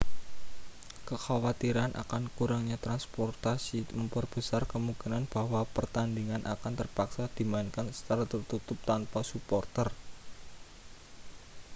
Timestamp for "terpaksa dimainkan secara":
6.79-8.23